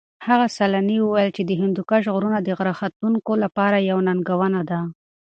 هغه 0.27 0.47
سېلاني 0.57 0.97
وویل 1.01 1.29
چې 1.37 1.41
د 1.45 1.51
هندوکش 1.61 2.03
غرونه 2.13 2.39
د 2.41 2.47
غره 2.57 2.73
ختونکو 2.79 3.31
لپاره 3.43 3.85
یوه 3.89 4.01
ننګونه 4.07 4.61
ده. 4.69 4.79